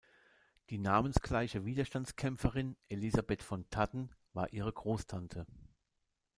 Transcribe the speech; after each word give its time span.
Die 0.71 0.79
namensgleiche 0.79 1.63
Widerstandskämpferin 1.63 2.75
Elisabeth 2.89 3.43
von 3.43 3.69
Thadden 3.69 4.09
war 4.33 4.51
ihre 4.51 4.73
Großtante. 4.73 5.45